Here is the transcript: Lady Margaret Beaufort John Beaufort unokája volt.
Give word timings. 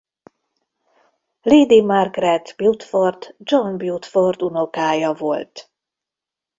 Lady 1.45 1.79
Margaret 1.81 2.55
Beaufort 2.57 3.33
John 3.43 3.77
Beaufort 3.77 4.41
unokája 4.41 5.13
volt. 5.13 5.71